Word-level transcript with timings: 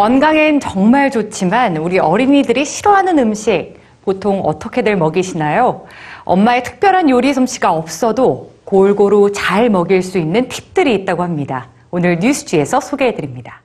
건강엔 0.00 0.60
정말 0.60 1.10
좋지만 1.10 1.76
우리 1.76 1.98
어린이들이 1.98 2.64
싫어하는 2.64 3.18
음식 3.18 3.74
보통 4.02 4.40
어떻게들 4.40 4.96
먹이시나요? 4.96 5.84
엄마의 6.24 6.64
특별한 6.64 7.10
요리 7.10 7.34
솜씨가 7.34 7.70
없어도 7.70 8.50
골고루 8.64 9.30
잘 9.34 9.68
먹일 9.68 10.02
수 10.02 10.16
있는 10.16 10.48
팁들이 10.48 10.94
있다고 10.94 11.22
합니다. 11.22 11.68
오늘 11.90 12.18
뉴스지에서 12.18 12.80
소개해드립니다. 12.80 13.60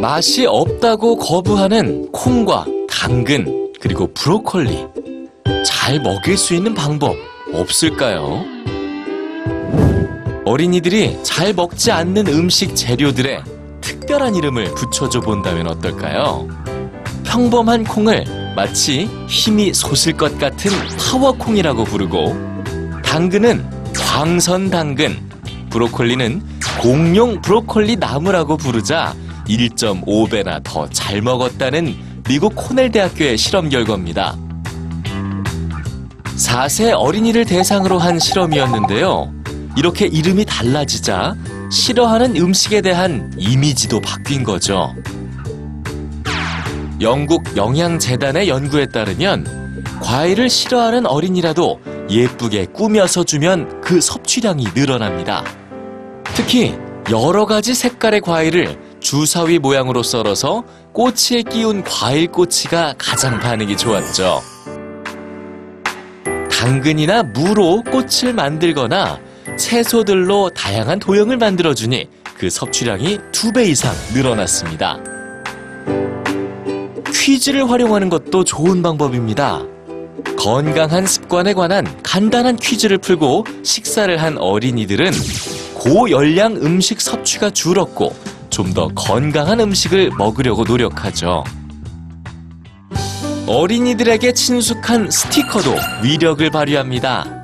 맛이 0.00 0.46
없다고 0.46 1.16
거부하는 1.16 2.12
콩과 2.12 2.66
당근, 2.88 3.72
그리고 3.80 4.06
브로콜리. 4.14 4.86
잘 5.66 6.00
먹일 6.00 6.36
수 6.36 6.54
있는 6.54 6.72
방법 6.72 7.16
없을까요? 7.52 8.57
어린이들이 10.48 11.18
잘 11.22 11.52
먹지 11.52 11.92
않는 11.92 12.26
음식 12.28 12.74
재료들에 12.74 13.42
특별한 13.82 14.34
이름을 14.34 14.74
붙여줘 14.74 15.20
본다면 15.20 15.66
어떨까요? 15.66 16.48
평범한 17.22 17.84
콩을 17.84 18.54
마치 18.56 19.10
힘이 19.28 19.74
솟을 19.74 20.16
것 20.16 20.38
같은 20.38 20.70
파워콩이라고 20.96 21.84
부르고, 21.84 22.34
당근은 23.04 23.62
광선 23.94 24.70
당근, 24.70 25.18
브로콜리는 25.68 26.42
공룡 26.80 27.42
브로콜리 27.42 27.96
나무라고 27.96 28.56
부르자 28.56 29.14
1.5배나 29.48 30.62
더 30.64 30.88
잘 30.88 31.20
먹었다는 31.20 31.94
미국 32.26 32.54
코넬 32.56 32.90
대학교의 32.90 33.36
실험 33.36 33.68
결과입니다. 33.68 34.34
4세 36.38 36.94
어린이를 36.96 37.44
대상으로 37.44 37.98
한 37.98 38.18
실험이었는데요. 38.18 39.37
이렇게 39.78 40.06
이름이 40.06 40.44
달라지자 40.44 41.36
싫어하는 41.70 42.34
음식에 42.34 42.80
대한 42.80 43.32
이미지도 43.36 44.00
바뀐 44.00 44.42
거죠. 44.42 44.92
영국 47.00 47.56
영양재단의 47.56 48.48
연구에 48.48 48.86
따르면 48.86 49.84
과일을 50.02 50.50
싫어하는 50.50 51.06
어린이라도 51.06 51.78
예쁘게 52.10 52.66
꾸며서 52.74 53.22
주면 53.22 53.80
그 53.80 54.00
섭취량이 54.00 54.66
늘어납니다. 54.74 55.44
특히 56.24 56.74
여러 57.12 57.46
가지 57.46 57.72
색깔의 57.72 58.22
과일을 58.22 58.80
주사위 58.98 59.60
모양으로 59.60 60.02
썰어서 60.02 60.64
꼬치에 60.92 61.42
끼운 61.42 61.84
과일 61.84 62.26
꼬치가 62.26 62.94
가장 62.98 63.38
반응이 63.38 63.76
좋았죠. 63.76 64.42
당근이나 66.50 67.22
무로 67.22 67.84
꽃을 67.84 68.34
만들거나 68.34 69.27
채소들로 69.56 70.50
다양한 70.50 70.98
도형을 70.98 71.36
만들어주니 71.36 72.08
그 72.36 72.50
섭취량이 72.50 73.18
두 73.32 73.52
배 73.52 73.64
이상 73.64 73.92
늘어났습니다. 74.14 74.98
퀴즈를 77.12 77.68
활용하는 77.70 78.08
것도 78.08 78.44
좋은 78.44 78.82
방법입니다. 78.82 79.62
건강한 80.38 81.06
습관에 81.06 81.52
관한 81.52 81.84
간단한 82.02 82.56
퀴즈를 82.56 82.98
풀고 82.98 83.44
식사를 83.64 84.16
한 84.22 84.38
어린이들은 84.38 85.10
고열량 85.74 86.56
음식 86.56 87.00
섭취가 87.00 87.50
줄었고 87.50 88.14
좀 88.50 88.72
더 88.74 88.88
건강한 88.88 89.60
음식을 89.60 90.10
먹으려고 90.18 90.64
노력하죠. 90.64 91.44
어린이들에게 93.46 94.32
친숙한 94.32 95.10
스티커도 95.10 95.74
위력을 96.02 96.48
발휘합니다. 96.50 97.37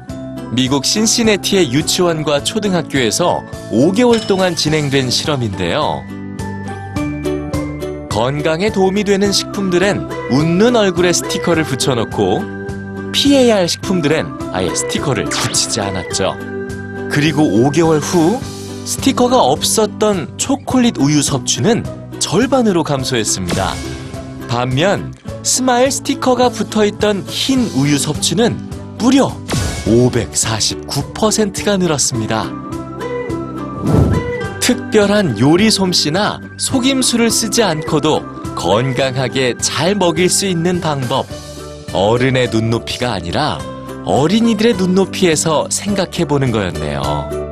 미국 0.54 0.84
신시내티의 0.84 1.72
유치원과 1.72 2.44
초등학교에서 2.44 3.42
5개월 3.72 4.24
동안 4.28 4.54
진행된 4.54 5.10
실험인데요. 5.10 6.04
건강에 8.08 8.70
도움이 8.70 9.02
되는 9.02 9.32
식품들엔 9.32 10.08
웃는 10.30 10.76
얼굴에 10.76 11.12
스티커를 11.12 11.64
붙여놓고 11.64 13.10
피해야 13.10 13.56
할 13.56 13.68
식품들엔 13.68 14.26
아예 14.52 14.72
스티커를 14.72 15.24
붙이지 15.24 15.80
않았죠. 15.80 16.36
그리고 17.10 17.42
5개월 17.42 17.98
후 18.00 18.40
스티커가 18.84 19.42
없었던 19.42 20.38
초콜릿 20.38 20.98
우유 20.98 21.20
섭취는 21.20 21.84
절반으로 22.20 22.84
감소했습니다. 22.84 23.74
반면 24.46 25.12
smile 25.42 25.90
스티커가 25.90 26.48
붙어 26.50 26.84
있던 26.84 27.24
흰 27.26 27.68
우유 27.74 27.98
섭취는 27.98 28.96
무려 28.98 29.32
549%가 29.84 31.76
늘었습니다. 31.76 32.50
특별한 34.60 35.38
요리 35.38 35.70
솜씨나 35.70 36.40
속임수를 36.56 37.30
쓰지 37.30 37.62
않고도 37.62 38.54
건강하게 38.54 39.54
잘 39.60 39.94
먹일 39.94 40.30
수 40.30 40.46
있는 40.46 40.80
방법. 40.80 41.26
어른의 41.92 42.48
눈높이가 42.50 43.12
아니라 43.12 43.58
어린이들의 44.04 44.74
눈높이에서 44.74 45.68
생각해 45.70 46.24
보는 46.24 46.50
거였네요. 46.50 47.43